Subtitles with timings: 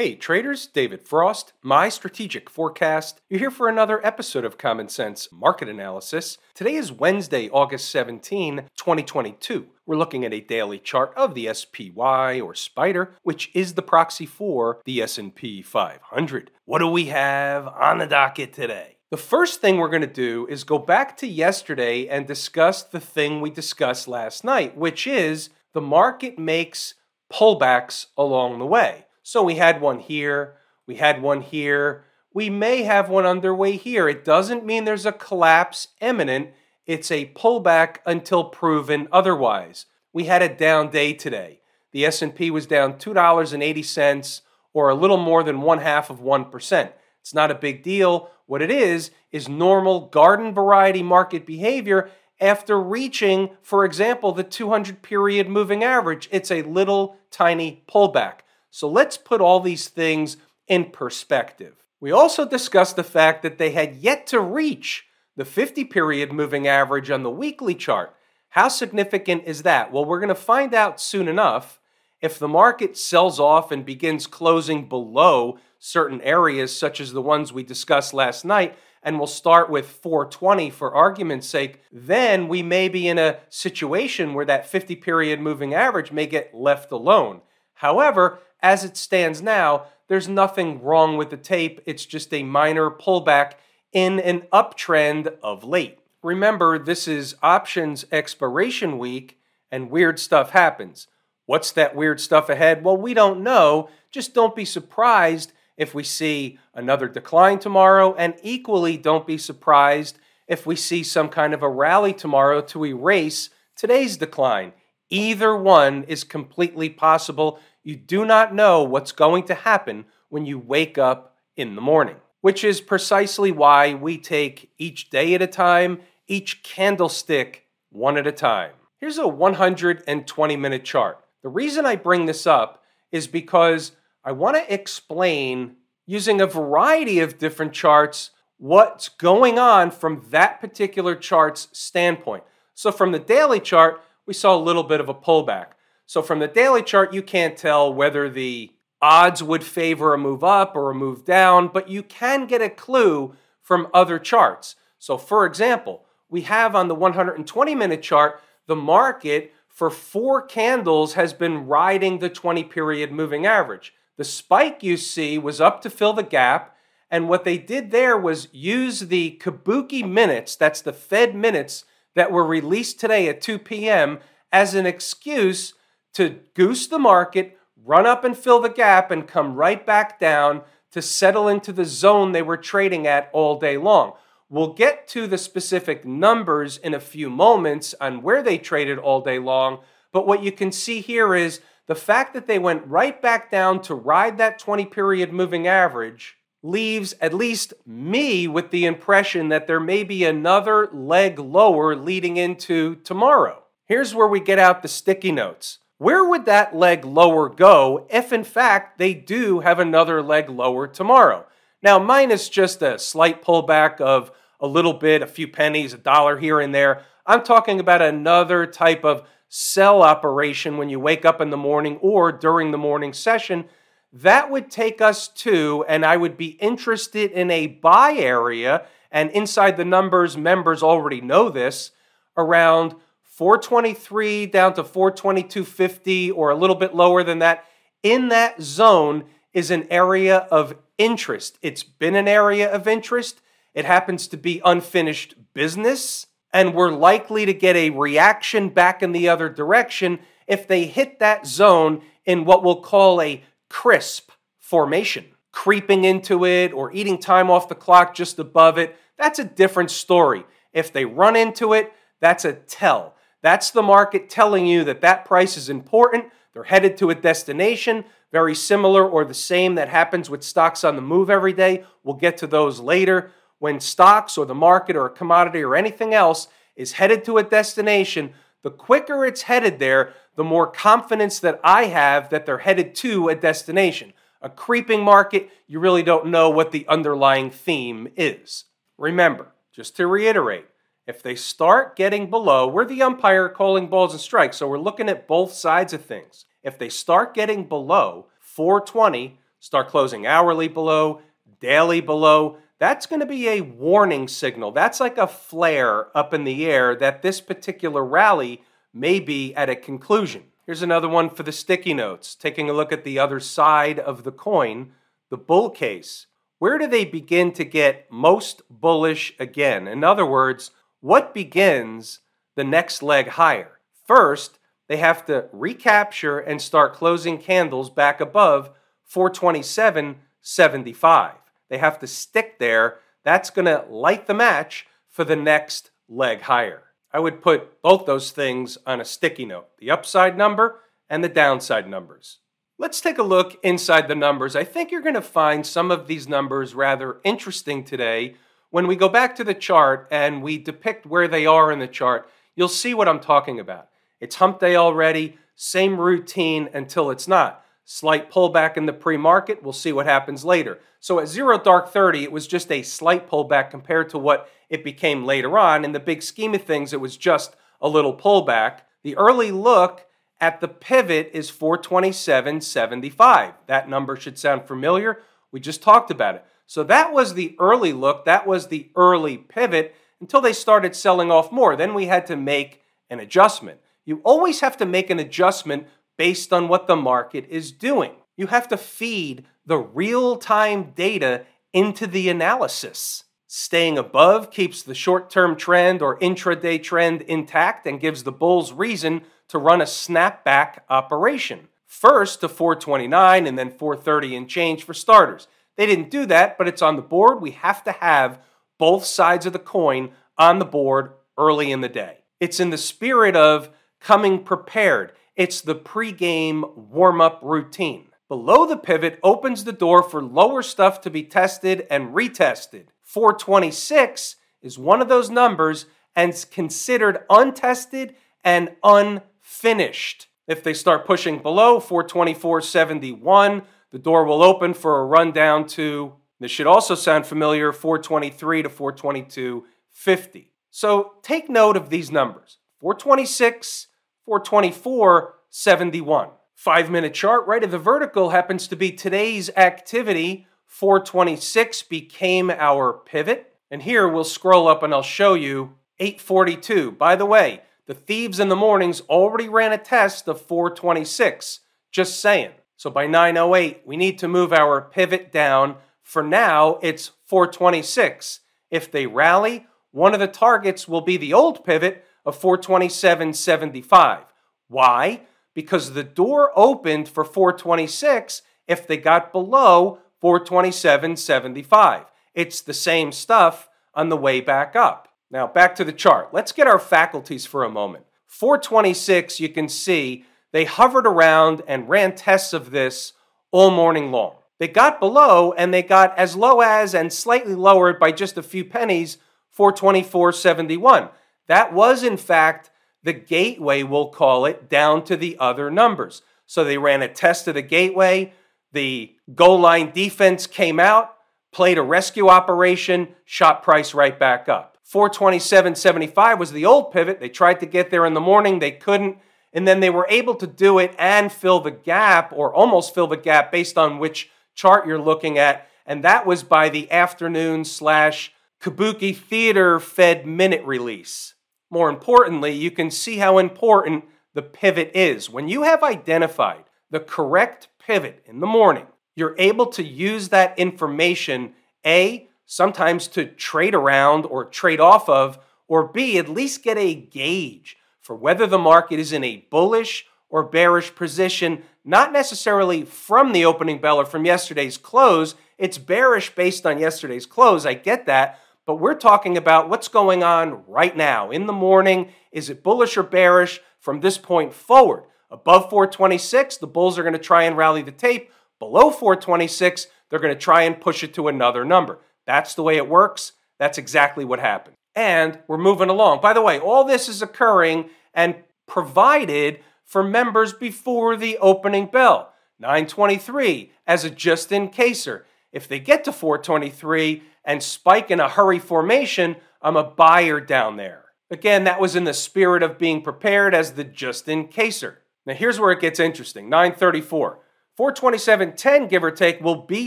[0.00, 3.20] Hey traders, David Frost, my strategic forecast.
[3.28, 6.38] You're here for another episode of Common Sense Market Analysis.
[6.54, 9.66] Today is Wednesday, August 17, 2022.
[9.86, 14.24] We're looking at a daily chart of the SPY or SPDR, which is the proxy
[14.24, 16.52] for the S&P 500.
[16.64, 18.98] What do we have on the docket today?
[19.10, 23.00] The first thing we're going to do is go back to yesterday and discuss the
[23.00, 26.94] thing we discussed last night, which is the market makes
[27.32, 29.06] pullbacks along the way.
[29.28, 30.54] So we had one here,
[30.86, 34.08] we had one here, we may have one underway here.
[34.08, 36.52] It doesn't mean there's a collapse imminent.
[36.86, 39.84] It's a pullback until proven otherwise.
[40.14, 41.60] We had a down day today.
[41.92, 44.40] The S&P was down $2.80
[44.72, 46.92] or a little more than one half of 1%.
[47.20, 48.30] It's not a big deal.
[48.46, 52.08] What it is is normal garden variety market behavior
[52.40, 56.30] after reaching, for example, the 200 period moving average.
[56.32, 58.38] It's a little tiny pullback.
[58.70, 60.36] So let's put all these things
[60.66, 61.84] in perspective.
[62.00, 66.66] We also discussed the fact that they had yet to reach the 50 period moving
[66.66, 68.14] average on the weekly chart.
[68.50, 69.92] How significant is that?
[69.92, 71.80] Well, we're going to find out soon enough.
[72.20, 77.52] If the market sells off and begins closing below certain areas, such as the ones
[77.52, 82.88] we discussed last night, and we'll start with 420 for argument's sake, then we may
[82.88, 87.42] be in a situation where that 50 period moving average may get left alone.
[87.74, 91.80] However, as it stands now, there's nothing wrong with the tape.
[91.86, 93.52] It's just a minor pullback
[93.92, 95.98] in an uptrend of late.
[96.22, 99.38] Remember, this is options expiration week
[99.70, 101.06] and weird stuff happens.
[101.46, 102.84] What's that weird stuff ahead?
[102.84, 103.88] Well, we don't know.
[104.10, 110.18] Just don't be surprised if we see another decline tomorrow, and equally don't be surprised
[110.48, 114.72] if we see some kind of a rally tomorrow to erase today's decline.
[115.08, 117.60] Either one is completely possible.
[117.88, 122.16] You do not know what's going to happen when you wake up in the morning,
[122.42, 128.26] which is precisely why we take each day at a time, each candlestick one at
[128.26, 128.72] a time.
[129.00, 131.24] Here's a 120 minute chart.
[131.42, 137.20] The reason I bring this up is because I want to explain using a variety
[137.20, 142.44] of different charts what's going on from that particular chart's standpoint.
[142.74, 145.68] So, from the daily chart, we saw a little bit of a pullback.
[146.08, 150.42] So from the daily chart, you can't tell whether the odds would favor a move
[150.42, 154.74] up or a move down, but you can get a clue from other charts.
[154.98, 161.12] So, for example, we have on the 120 minute chart the market for four candles
[161.12, 163.92] has been riding the 20 period moving average.
[164.16, 166.74] The spike you see was up to fill the gap,
[167.10, 172.32] and what they did there was use the Kabuki minutes, that's the Fed minutes that
[172.32, 174.20] were released today at 2 p.m.,
[174.50, 175.74] as an excuse
[176.14, 180.62] to goose the market, run up and fill the gap, and come right back down
[180.92, 184.12] to settle into the zone they were trading at all day long.
[184.48, 189.20] We'll get to the specific numbers in a few moments on where they traded all
[189.20, 189.80] day long,
[190.12, 193.82] but what you can see here is the fact that they went right back down
[193.82, 199.66] to ride that 20 period moving average leaves at least me with the impression that
[199.66, 203.62] there may be another leg lower leading into tomorrow.
[203.84, 205.78] Here's where we get out the sticky notes.
[205.98, 210.86] Where would that leg lower go if, in fact, they do have another leg lower
[210.86, 211.44] tomorrow?
[211.82, 216.38] Now, minus just a slight pullback of a little bit, a few pennies, a dollar
[216.38, 217.02] here and there.
[217.26, 221.96] I'm talking about another type of sell operation when you wake up in the morning
[222.00, 223.64] or during the morning session.
[224.12, 229.30] That would take us to, and I would be interested in a buy area, and
[229.30, 231.90] inside the numbers, members already know this,
[232.36, 232.94] around
[233.38, 237.66] 423 down to 422.50 or a little bit lower than that.
[238.02, 241.56] In that zone is an area of interest.
[241.62, 243.40] It's been an area of interest.
[243.74, 249.12] It happens to be unfinished business, and we're likely to get a reaction back in
[249.12, 255.26] the other direction if they hit that zone in what we'll call a crisp formation.
[255.52, 259.92] Creeping into it or eating time off the clock just above it, that's a different
[259.92, 260.44] story.
[260.72, 263.14] If they run into it, that's a tell.
[263.42, 266.26] That's the market telling you that that price is important.
[266.52, 270.96] They're headed to a destination, very similar or the same that happens with stocks on
[270.96, 271.84] the move every day.
[272.02, 273.30] We'll get to those later.
[273.58, 277.42] When stocks or the market or a commodity or anything else is headed to a
[277.42, 278.32] destination,
[278.62, 283.28] the quicker it's headed there, the more confidence that I have that they're headed to
[283.28, 284.12] a destination.
[284.40, 288.64] A creeping market, you really don't know what the underlying theme is.
[288.96, 290.66] Remember, just to reiterate,
[291.08, 295.08] if they start getting below, we're the umpire calling balls and strikes, so we're looking
[295.08, 296.44] at both sides of things.
[296.62, 301.22] If they start getting below 420, start closing hourly below,
[301.60, 304.70] daily below, that's going to be a warning signal.
[304.70, 308.62] That's like a flare up in the air that this particular rally
[308.92, 310.44] may be at a conclusion.
[310.66, 312.34] Here's another one for the sticky notes.
[312.34, 314.92] Taking a look at the other side of the coin,
[315.30, 316.26] the bull case.
[316.58, 319.88] Where do they begin to get most bullish again?
[319.88, 322.20] In other words, what begins
[322.56, 323.78] the next leg higher?
[324.06, 324.58] First,
[324.88, 328.70] they have to recapture and start closing candles back above
[329.12, 331.32] 427.75.
[331.68, 332.98] They have to stick there.
[333.24, 336.84] That's going to light the match for the next leg higher.
[337.12, 341.28] I would put both those things on a sticky note the upside number and the
[341.28, 342.38] downside numbers.
[342.78, 344.54] Let's take a look inside the numbers.
[344.54, 348.36] I think you're going to find some of these numbers rather interesting today.
[348.70, 351.88] When we go back to the chart and we depict where they are in the
[351.88, 353.88] chart, you'll see what I'm talking about.
[354.20, 357.64] It's hump day already, same routine until it's not.
[357.84, 359.62] Slight pullback in the pre market.
[359.62, 360.78] We'll see what happens later.
[361.00, 364.84] So at zero dark 30, it was just a slight pullback compared to what it
[364.84, 365.84] became later on.
[365.84, 368.80] In the big scheme of things, it was just a little pullback.
[369.02, 370.04] The early look
[370.40, 373.54] at the pivot is 427.75.
[373.66, 375.22] That number should sound familiar.
[375.50, 376.44] We just talked about it.
[376.68, 378.26] So that was the early look.
[378.26, 381.74] That was the early pivot until they started selling off more.
[381.74, 383.80] Then we had to make an adjustment.
[384.04, 385.86] You always have to make an adjustment
[386.18, 388.12] based on what the market is doing.
[388.36, 393.24] You have to feed the real time data into the analysis.
[393.46, 398.74] Staying above keeps the short term trend or intraday trend intact and gives the bulls
[398.74, 401.68] reason to run a snapback operation.
[401.86, 405.48] First to 429 and then 430 and change for starters.
[405.78, 407.40] They didn't do that, but it's on the board.
[407.40, 408.40] We have to have
[408.78, 412.18] both sides of the coin on the board early in the day.
[412.40, 413.70] It's in the spirit of
[414.00, 415.12] coming prepared.
[415.36, 418.08] It's the pregame warm up routine.
[418.28, 422.88] Below the pivot opens the door for lower stuff to be tested and retested.
[423.04, 430.26] 426 is one of those numbers and considered untested and unfinished.
[430.48, 436.14] If they start pushing below 424.71, the door will open for a run down to,
[436.40, 440.46] this should also sound familiar, 423 to 422.50.
[440.70, 443.88] So take note of these numbers 426,
[444.24, 446.28] 424, 71.
[446.54, 450.46] Five minute chart right of the vertical happens to be today's activity.
[450.66, 453.54] 426 became our pivot.
[453.70, 456.92] And here we'll scroll up and I'll show you 842.
[456.92, 461.60] By the way, the thieves in the mornings already ran a test of 426.
[461.90, 462.50] Just saying.
[462.78, 465.78] So by 908, we need to move our pivot down.
[466.04, 468.38] For now, it's 426.
[468.70, 474.20] If they rally, one of the targets will be the old pivot of 427.75.
[474.68, 475.22] Why?
[475.54, 482.06] Because the door opened for 426 if they got below 427.75.
[482.32, 485.08] It's the same stuff on the way back up.
[485.32, 486.28] Now, back to the chart.
[486.32, 488.04] Let's get our faculties for a moment.
[488.28, 493.12] 426, you can see they hovered around and ran tests of this
[493.50, 494.36] all morning long.
[494.58, 498.42] They got below and they got as low as and slightly lowered by just a
[498.42, 499.18] few pennies,
[499.56, 501.10] 424.71.
[501.46, 502.70] That was, in fact,
[503.02, 506.22] the gateway, we'll call it, down to the other numbers.
[506.46, 508.32] So they ran a test of the gateway.
[508.72, 511.14] The goal line defense came out,
[511.52, 514.76] played a rescue operation, shot price right back up.
[514.92, 517.20] 427.75 was the old pivot.
[517.20, 519.18] They tried to get there in the morning, they couldn't.
[519.52, 523.06] And then they were able to do it and fill the gap, or almost fill
[523.06, 525.68] the gap, based on which chart you're looking at.
[525.86, 531.34] And that was by the afternoon slash Kabuki Theater Fed minute release.
[531.70, 535.30] More importantly, you can see how important the pivot is.
[535.30, 540.58] When you have identified the correct pivot in the morning, you're able to use that
[540.58, 546.78] information, A, sometimes to trade around or trade off of, or B, at least get
[546.78, 547.76] a gauge
[548.08, 553.44] for whether the market is in a bullish or bearish position, not necessarily from the
[553.44, 555.34] opening bell or from yesterday's close.
[555.58, 557.66] It's bearish based on yesterday's close.
[557.66, 562.10] I get that but we're talking about what's going on right now in the morning.
[562.30, 565.04] Is it bullish or bearish from this point forward?
[565.30, 568.30] Above 426, the bulls are going to try and rally the tape.
[568.58, 572.00] Below 426, they're going to try and push it to another number.
[572.26, 573.32] That's the way it works.
[573.58, 574.76] That's exactly what happened.
[574.98, 576.20] And we're moving along.
[576.20, 578.34] By the way, all this is occurring and
[578.66, 582.32] provided for members before the opening bell.
[582.58, 585.22] 923 as a just in caser.
[585.52, 590.78] If they get to 423 and spike in a hurry formation, I'm a buyer down
[590.78, 591.04] there.
[591.30, 594.96] Again, that was in the spirit of being prepared as the just in caser.
[595.24, 597.38] Now here's where it gets interesting 934.
[597.78, 599.86] 427.10, give or take, will be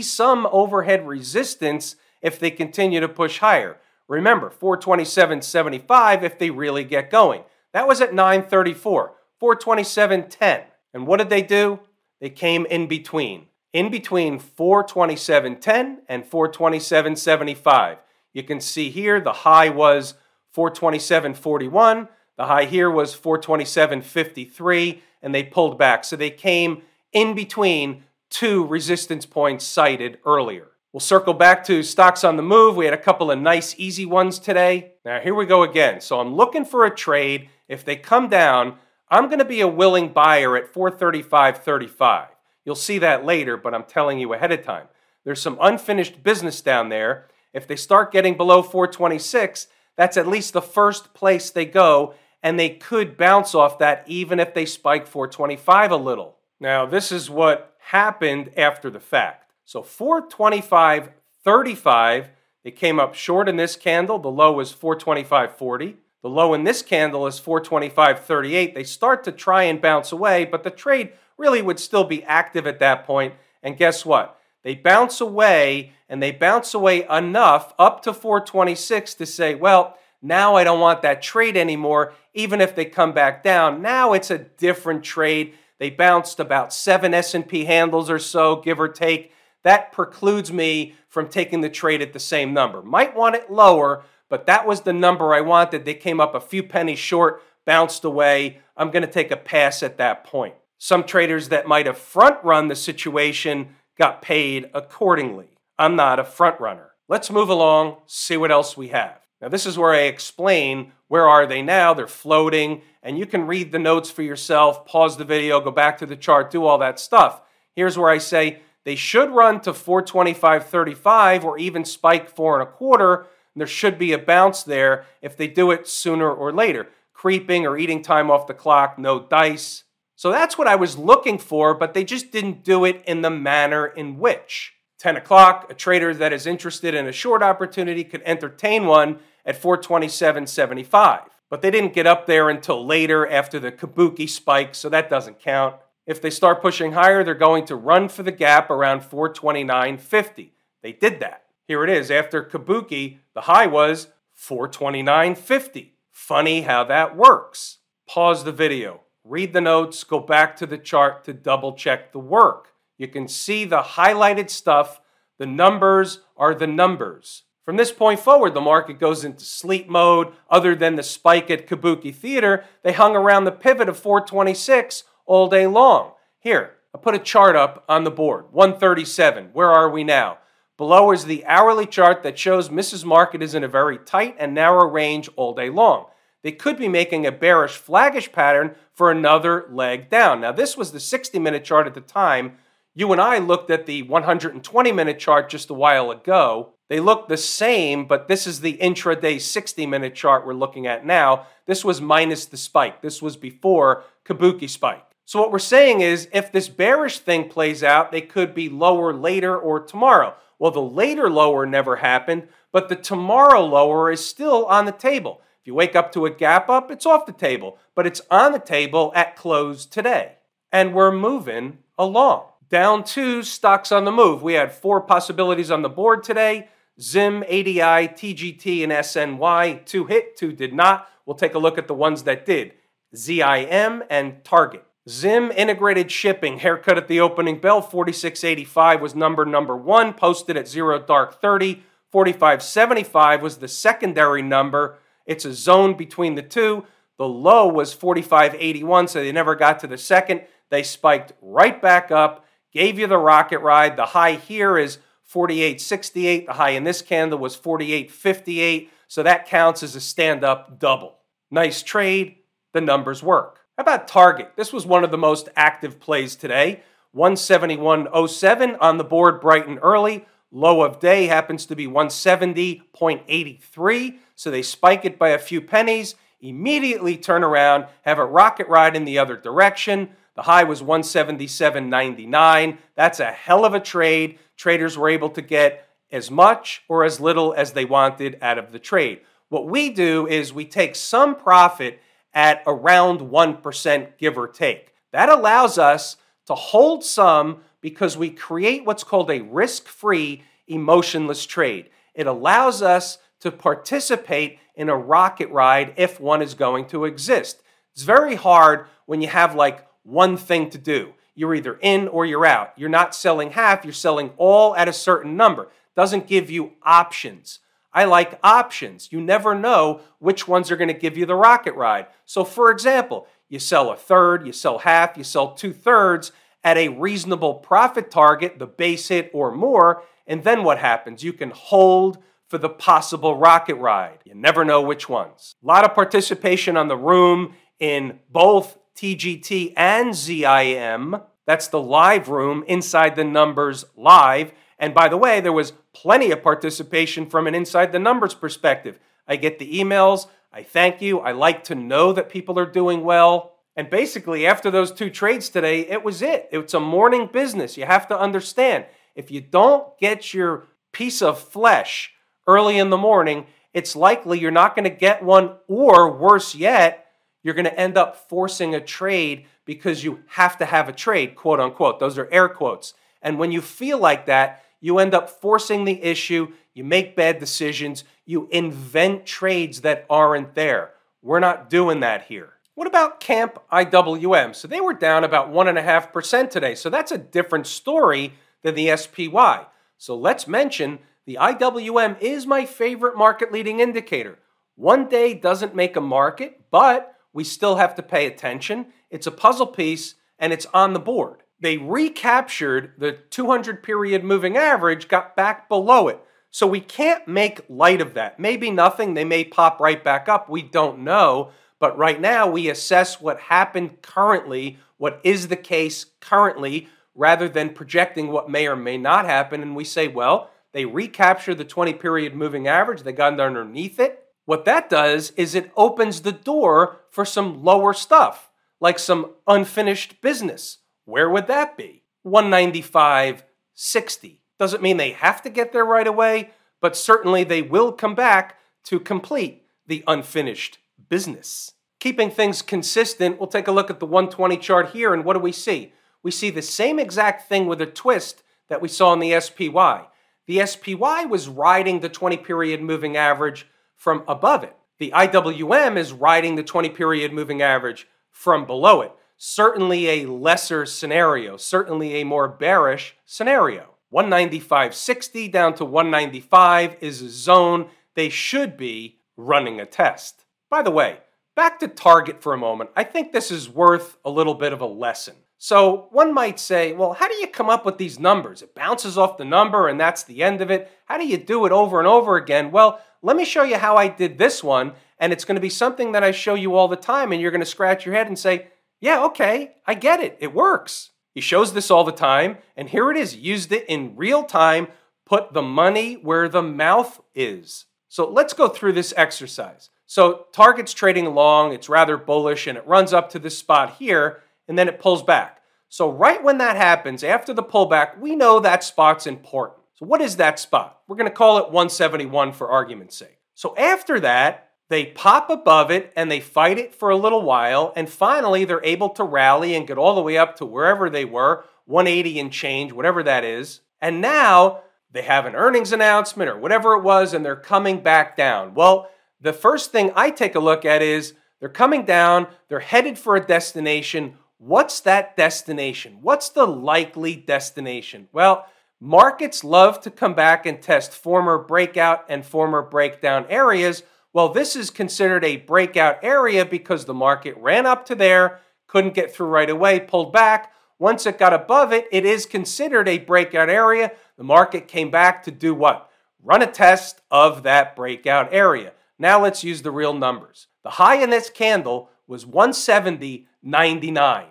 [0.00, 3.76] some overhead resistance if they continue to push higher.
[4.12, 7.44] Remember, 427.75 if they really get going.
[7.72, 9.14] That was at 934.
[9.40, 10.64] 427.10.
[10.92, 11.80] And what did they do?
[12.20, 13.46] They came in between.
[13.72, 17.96] In between 427.10 and 427.75.
[18.34, 20.12] You can see here the high was
[20.54, 22.08] 427.41.
[22.36, 26.04] The high here was 427.53, and they pulled back.
[26.04, 26.82] So they came
[27.14, 30.71] in between two resistance points cited earlier.
[30.92, 32.76] We'll circle back to stocks on the move.
[32.76, 34.92] We had a couple of nice, easy ones today.
[35.06, 36.02] Now, here we go again.
[36.02, 37.48] So I'm looking for a trade.
[37.66, 38.76] If they come down,
[39.08, 42.28] I'm going to be a willing buyer at 435.35.
[42.66, 44.88] You'll see that later, but I'm telling you ahead of time.
[45.24, 47.28] There's some unfinished business down there.
[47.54, 52.58] If they start getting below 426, that's at least the first place they go, and
[52.58, 56.36] they could bounce off that even if they spike 425 a little.
[56.60, 59.41] Now, this is what happened after the fact.
[59.64, 62.28] So 425.35,
[62.64, 64.18] they came up short in this candle.
[64.18, 65.94] The low was 425.40.
[66.22, 68.74] The low in this candle is 425.38.
[68.74, 72.66] They start to try and bounce away, but the trade really would still be active
[72.66, 73.34] at that point.
[73.62, 74.38] And guess what?
[74.62, 80.54] They bounce away and they bounce away enough up to 426 to say, well, now
[80.54, 83.82] I don't want that trade anymore, even if they come back down.
[83.82, 85.54] Now it's a different trade.
[85.78, 89.32] They bounced about seven S&P handles or so, give or take.
[89.64, 92.82] That precludes me from taking the trade at the same number.
[92.82, 95.84] Might want it lower, but that was the number I wanted.
[95.84, 98.60] They came up a few pennies short, bounced away.
[98.76, 100.54] I'm going to take a pass at that point.
[100.78, 105.50] Some traders that might have front run the situation got paid accordingly.
[105.78, 106.90] I'm not a front runner.
[107.08, 109.20] Let's move along, see what else we have.
[109.40, 111.92] Now, this is where I explain where are they now.
[111.94, 115.98] They're floating, and you can read the notes for yourself, pause the video, go back
[115.98, 117.42] to the chart, do all that stuff.
[117.74, 122.72] Here's where I say they should run to 425.35 or even spike four and a
[122.72, 123.26] quarter.
[123.54, 126.88] And there should be a bounce there if they do it sooner or later.
[127.12, 129.84] Creeping or eating time off the clock, no dice.
[130.16, 133.30] So that's what I was looking for, but they just didn't do it in the
[133.30, 134.74] manner in which.
[134.98, 139.60] 10 o'clock, a trader that is interested in a short opportunity could entertain one at
[139.60, 141.24] 427.75.
[141.50, 145.40] But they didn't get up there until later after the Kabuki spike, so that doesn't
[145.40, 145.74] count.
[146.06, 150.50] If they start pushing higher, they're going to run for the gap around 429.50.
[150.82, 151.44] They did that.
[151.66, 152.10] Here it is.
[152.10, 155.90] After Kabuki, the high was 429.50.
[156.10, 157.78] Funny how that works.
[158.08, 162.18] Pause the video, read the notes, go back to the chart to double check the
[162.18, 162.68] work.
[162.98, 165.00] You can see the highlighted stuff.
[165.38, 167.44] The numbers are the numbers.
[167.64, 170.32] From this point forward, the market goes into sleep mode.
[170.50, 175.48] Other than the spike at Kabuki Theater, they hung around the pivot of 426 all
[175.48, 176.12] day long.
[176.38, 179.50] Here, I put a chart up on the board 137.
[179.52, 180.38] Where are we now?
[180.76, 183.04] Below is the hourly chart that shows Mrs.
[183.04, 186.06] Market is in a very tight and narrow range all day long.
[186.42, 190.40] They could be making a bearish flaggish pattern for another leg down.
[190.40, 192.58] Now, this was the 60 minute chart at the time.
[192.94, 196.74] You and I looked at the 120 minute chart just a while ago.
[196.88, 201.06] They look the same, but this is the intraday 60 minute chart we're looking at
[201.06, 201.46] now.
[201.66, 203.00] This was minus the spike.
[203.00, 205.11] This was before Kabuki spike.
[205.24, 209.12] So, what we're saying is if this bearish thing plays out, they could be lower
[209.12, 210.34] later or tomorrow.
[210.58, 215.40] Well, the later lower never happened, but the tomorrow lower is still on the table.
[215.60, 218.52] If you wake up to a gap up, it's off the table, but it's on
[218.52, 220.34] the table at close today.
[220.72, 222.46] And we're moving along.
[222.68, 224.42] Down two stocks on the move.
[224.42, 226.68] We had four possibilities on the board today.
[227.00, 229.84] Zim, ADI, TGT, and SNY.
[229.84, 231.08] Two hit, two did not.
[231.26, 232.72] We'll take a look at the ones that did
[233.14, 234.84] ZIM and Target.
[235.08, 240.68] Zim integrated shipping, haircut at the opening bell, 4685 was number number one, posted at
[240.68, 241.82] zero dark 30.
[242.12, 244.98] 4575 was the secondary number.
[245.26, 246.84] It's a zone between the two.
[247.18, 250.42] The low was 4581, so they never got to the second.
[250.70, 253.96] They spiked right back up, gave you the rocket ride.
[253.96, 254.98] The high here is
[255.32, 256.46] 48.68.
[256.46, 258.88] The high in this candle was 48.58.
[259.08, 261.18] So that counts as a stand up double.
[261.50, 262.36] Nice trade.
[262.72, 263.61] The numbers work.
[263.78, 264.52] How about Target?
[264.54, 266.82] This was one of the most active plays today.
[267.16, 270.26] 171.07 on the board bright and early.
[270.50, 274.18] Low of day happens to be 170.83.
[274.34, 278.94] So they spike it by a few pennies, immediately turn around, have a rocket ride
[278.94, 280.10] in the other direction.
[280.36, 282.76] The high was 177.99.
[282.94, 284.38] That's a hell of a trade.
[284.54, 288.70] Traders were able to get as much or as little as they wanted out of
[288.70, 289.22] the trade.
[289.48, 292.02] What we do is we take some profit
[292.34, 294.94] at around 1%, give or take.
[295.12, 301.44] That allows us to hold some because we create what's called a risk free, emotionless
[301.44, 301.90] trade.
[302.14, 307.62] It allows us to participate in a rocket ride if one is going to exist.
[307.92, 311.14] It's very hard when you have like one thing to do.
[311.34, 312.72] You're either in or you're out.
[312.76, 315.68] You're not selling half, you're selling all at a certain number.
[315.94, 317.58] Doesn't give you options.
[317.92, 319.10] I like options.
[319.12, 322.06] You never know which ones are going to give you the rocket ride.
[322.24, 326.32] So, for example, you sell a third, you sell half, you sell two thirds
[326.64, 331.22] at a reasonable profit target, the base hit or more, and then what happens?
[331.22, 332.18] You can hold
[332.48, 334.18] for the possible rocket ride.
[334.24, 335.56] You never know which ones.
[335.62, 341.16] A lot of participation on the room in both TGT and ZIM.
[341.46, 344.52] That's the live room inside the numbers live.
[344.82, 348.98] And by the way, there was plenty of participation from an inside the numbers perspective.
[349.28, 350.26] I get the emails.
[350.52, 351.20] I thank you.
[351.20, 353.52] I like to know that people are doing well.
[353.76, 356.48] And basically, after those two trades today, it was it.
[356.50, 357.76] It's a morning business.
[357.76, 362.12] You have to understand if you don't get your piece of flesh
[362.48, 367.06] early in the morning, it's likely you're not going to get one, or worse yet,
[367.44, 371.36] you're going to end up forcing a trade because you have to have a trade,
[371.36, 372.00] quote unquote.
[372.00, 372.94] Those are air quotes.
[373.22, 377.38] And when you feel like that, you end up forcing the issue, you make bad
[377.38, 380.90] decisions, you invent trades that aren't there.
[381.22, 382.54] We're not doing that here.
[382.74, 384.54] What about Camp IWM?
[384.54, 386.74] So they were down about 1.5% today.
[386.74, 389.66] So that's a different story than the SPY.
[389.98, 394.38] So let's mention the IWM is my favorite market leading indicator.
[394.74, 398.86] One day doesn't make a market, but we still have to pay attention.
[399.10, 404.56] It's a puzzle piece and it's on the board they recaptured the 200 period moving
[404.56, 406.20] average, got back below it.
[406.50, 408.38] So we can't make light of that.
[408.38, 410.50] Maybe nothing, they may pop right back up.
[410.50, 411.52] We don't know.
[411.78, 417.70] But right now, we assess what happened currently, what is the case currently, rather than
[417.70, 419.62] projecting what may or may not happen.
[419.62, 424.24] And we say, well, they recaptured the 20 period moving average, they got underneath it.
[424.46, 430.20] What that does is it opens the door for some lower stuff, like some unfinished
[430.20, 432.04] business where would that be?
[432.26, 434.38] 195.60.
[434.58, 438.58] Doesn't mean they have to get there right away, but certainly they will come back
[438.84, 441.72] to complete the unfinished business.
[441.98, 445.40] Keeping things consistent, we'll take a look at the 120 chart here, and what do
[445.40, 445.92] we see?
[446.22, 450.06] We see the same exact thing with a twist that we saw in the SPY.
[450.46, 454.76] The SPY was riding the 20 period moving average from above it.
[454.98, 459.12] The IWM is riding the 20 period moving average from below it
[459.44, 463.96] certainly a lesser scenario, certainly a more bearish scenario.
[464.14, 470.44] 195.60 down to 195 is a zone they should be running a test.
[470.70, 471.18] By the way,
[471.56, 472.90] back to target for a moment.
[472.94, 475.34] I think this is worth a little bit of a lesson.
[475.58, 478.62] So one might say, well, how do you come up with these numbers?
[478.62, 480.88] It bounces off the number and that's the end of it.
[481.06, 482.70] How do you do it over and over again?
[482.70, 485.68] Well, let me show you how I did this one, and it's going to be
[485.68, 488.26] something that I show you all the time, and you're going to scratch your head
[488.26, 488.68] and say,
[489.02, 490.38] yeah, okay, I get it.
[490.40, 491.10] It works.
[491.34, 493.36] He shows this all the time, and here it is.
[493.36, 494.86] Used it in real time,
[495.26, 497.86] put the money where the mouth is.
[498.08, 499.90] So let's go through this exercise.
[500.06, 504.42] So target's trading long, it's rather bullish, and it runs up to this spot here,
[504.68, 505.58] and then it pulls back.
[505.88, 509.80] So right when that happens, after the pullback, we know that spot's important.
[509.94, 511.00] So what is that spot?
[511.08, 513.40] We're going to call it 171 for argument's sake.
[513.54, 517.92] So after that, they pop above it and they fight it for a little while,
[517.96, 521.24] and finally they're able to rally and get all the way up to wherever they
[521.24, 523.80] were 180 and change, whatever that is.
[524.00, 528.36] And now they have an earnings announcement or whatever it was, and they're coming back
[528.36, 528.74] down.
[528.74, 529.08] Well,
[529.40, 533.34] the first thing I take a look at is they're coming down, they're headed for
[533.34, 534.36] a destination.
[534.58, 536.18] What's that destination?
[536.20, 538.28] What's the likely destination?
[538.32, 538.66] Well,
[539.00, 544.02] markets love to come back and test former breakout and former breakdown areas
[544.32, 549.14] well, this is considered a breakout area because the market ran up to there, couldn't
[549.14, 550.72] get through right away, pulled back.
[550.98, 554.12] Once it got above it, it is considered a breakout area.
[554.36, 556.08] The market came back to do what?
[556.42, 558.92] Run a test of that breakout area.
[559.18, 560.68] Now let's use the real numbers.
[560.82, 564.46] The high in this candle was 170.99.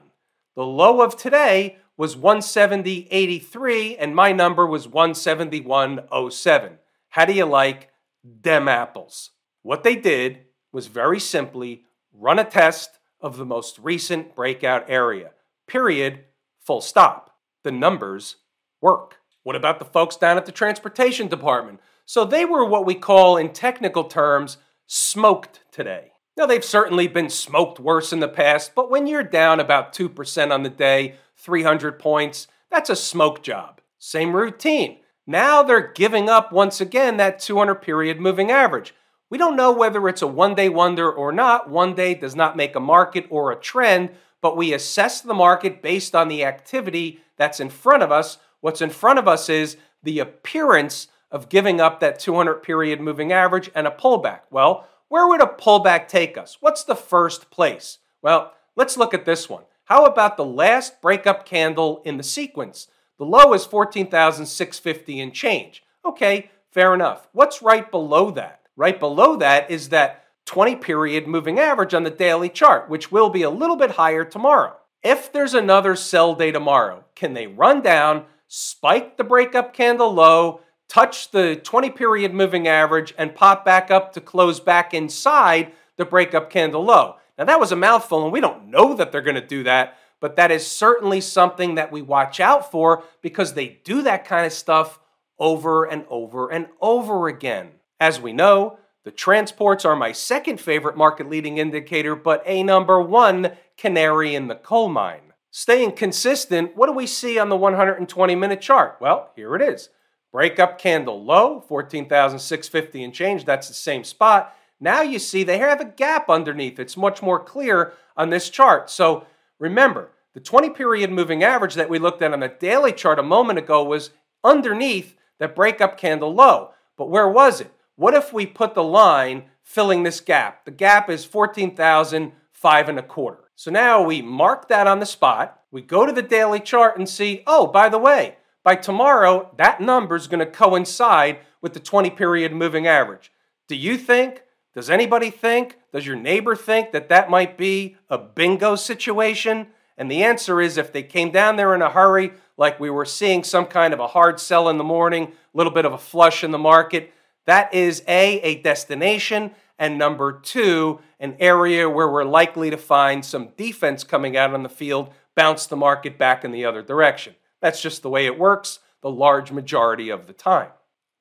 [0.56, 6.72] The low of today was 170.83, and my number was 171.07.
[7.10, 7.90] How do you like
[8.24, 9.32] them apples?
[9.64, 10.40] What they did
[10.72, 15.32] was very simply run a test of the most recent breakout area.
[15.68, 16.26] Period.
[16.60, 17.36] Full stop.
[17.64, 18.38] The numbers
[18.82, 19.18] work.
[19.44, 21.80] What about the folks down at the transportation department?
[22.06, 26.12] So they were what we call, in technical terms, smoked today.
[26.38, 30.52] Now, they've certainly been smoked worse in the past, but when you're down about 2%
[30.52, 33.82] on the day, 300 points, That's a smoke job.
[34.00, 35.00] Same routine.
[35.28, 38.96] Now they're giving up once again that 200 period moving average.
[39.32, 41.70] We don't know whether it's a one day wonder or not.
[41.70, 44.10] One day does not make a market or a trend,
[44.42, 48.40] but we assess the market based on the activity that's in front of us.
[48.60, 53.32] What's in front of us is the appearance of giving up that 200 period moving
[53.32, 54.42] average and a pullback.
[54.52, 56.58] Well, where would a pullback take us?
[56.60, 58.00] What's the first place?
[58.22, 59.64] Well, let's look at this one.
[59.86, 62.88] How about the last breakup candle in the sequence?
[63.18, 65.84] The low is 14,650 and change.
[66.04, 67.30] Okay, fair enough.
[67.32, 68.61] What's right below that?
[68.76, 73.30] Right below that is that 20 period moving average on the daily chart, which will
[73.30, 74.76] be a little bit higher tomorrow.
[75.04, 80.62] If there's another sell day tomorrow, can they run down, spike the breakup candle low,
[80.88, 86.06] touch the 20 period moving average, and pop back up to close back inside the
[86.06, 87.16] breakup candle low?
[87.38, 89.98] Now, that was a mouthful, and we don't know that they're going to do that,
[90.20, 94.46] but that is certainly something that we watch out for because they do that kind
[94.46, 95.00] of stuff
[95.40, 97.72] over and over and over again.
[98.02, 103.00] As we know, the transports are my second favorite market leading indicator, but a number
[103.00, 105.34] one canary in the coal mine.
[105.52, 108.98] Staying consistent, what do we see on the 120 minute chart?
[109.00, 109.90] Well, here it is.
[110.34, 113.46] Breakup candle low, 14,650 and change.
[113.46, 114.56] That's the same spot.
[114.80, 116.80] Now you see they have a gap underneath.
[116.80, 118.90] It's much more clear on this chart.
[118.90, 119.26] So
[119.62, 123.24] Remember, the 20 period moving average that we looked at on the daily chart a
[123.24, 124.10] moment ago was
[124.44, 126.72] underneath that breakup candle low.
[126.98, 127.72] But where was it?
[128.02, 130.66] What if we put the line filling this gap?
[130.66, 133.52] The gap is 14,005 and a quarter.
[133.54, 135.60] So now we mark that on the spot.
[135.70, 139.82] We go to the daily chart and see, oh, by the way, by tomorrow, that
[139.82, 143.32] number is going to coincide with the 20 period moving average.
[143.68, 148.18] Do you think does anybody think, does your neighbor think that that might be a
[148.18, 149.68] bingo situation?
[149.96, 153.06] And the answer is if they came down there in a hurry, like we were
[153.06, 156.00] seeing some kind of a hard sell in the morning, a little bit of a
[156.00, 157.14] flush in the market,
[157.46, 163.26] that is A, a destination, and number two, an area where we're likely to find
[163.26, 167.36] some defense coming out on the field, bounce the market back in the other direction.
[167.62, 170.70] That's just the way it works the large majority of the time.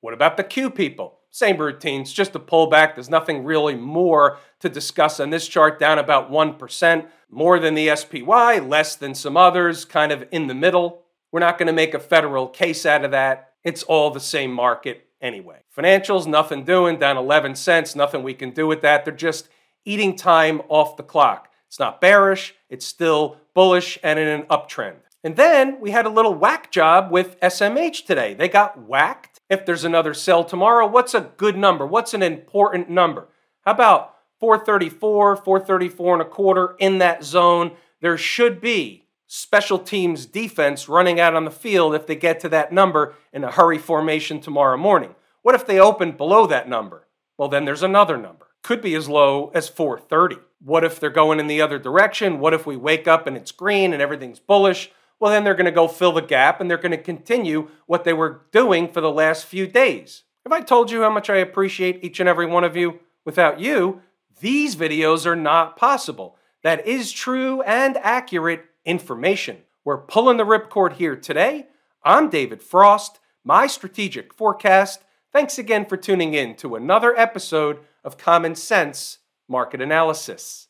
[0.01, 1.19] What about the Q people?
[1.31, 2.93] Same routines, just a pullback.
[2.93, 7.95] There's nothing really more to discuss on this chart, down about 1%, more than the
[7.95, 11.03] SPY, less than some others, kind of in the middle.
[11.31, 13.53] We're not going to make a federal case out of that.
[13.63, 15.59] It's all the same market anyway.
[15.75, 19.05] Financials, nothing doing, down 11 cents, nothing we can do with that.
[19.05, 19.49] They're just
[19.85, 21.49] eating time off the clock.
[21.67, 24.97] It's not bearish, it's still bullish and in an uptrend.
[25.23, 28.33] And then we had a little whack job with SMH today.
[28.33, 31.85] They got whacked if there's another sell tomorrow, what's a good number?
[31.85, 33.27] What's an important number?
[33.65, 37.73] How about 434, 434 and a quarter in that zone?
[37.99, 42.49] There should be special teams defense running out on the field if they get to
[42.49, 45.15] that number in a hurry formation tomorrow morning.
[45.41, 47.07] What if they open below that number?
[47.37, 48.47] Well, then there's another number.
[48.63, 50.37] Could be as low as 430.
[50.59, 52.39] What if they're going in the other direction?
[52.39, 54.91] What if we wake up and it's green and everything's bullish?
[55.21, 58.03] well, then they're going to go fill the gap and they're going to continue what
[58.03, 60.23] they were doing for the last few days.
[60.43, 62.99] Have I told you how much I appreciate each and every one of you?
[63.23, 64.01] Without you,
[64.39, 66.35] these videos are not possible.
[66.63, 69.57] That is true and accurate information.
[69.83, 71.67] We're pulling the ripcord here today.
[72.03, 75.03] I'm David Frost, my strategic forecast.
[75.31, 80.67] Thanks again for tuning in to another episode of Common Sense Market Analysis.